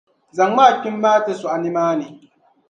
Zaŋm’ 0.37 0.57
a 0.65 0.67
kpim’ 0.79 0.95
maa 1.03 1.23
ti 1.25 1.31
sɔɣi 1.41 1.57
nimaani. 1.61 2.07